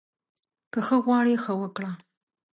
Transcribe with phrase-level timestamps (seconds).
[0.71, 1.91] که ښه غواړې، ښه وکړه